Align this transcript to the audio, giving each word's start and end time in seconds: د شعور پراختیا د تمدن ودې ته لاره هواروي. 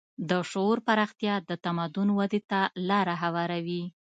د 0.29 0.31
شعور 0.51 0.77
پراختیا 0.87 1.35
د 1.49 1.51
تمدن 1.65 2.07
ودې 2.17 2.41
ته 2.49 2.59
لاره 2.89 3.15
هواروي. 3.23 3.83